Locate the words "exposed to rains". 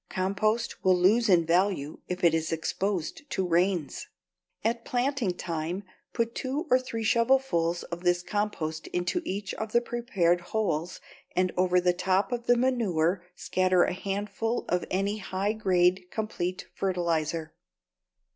2.51-4.07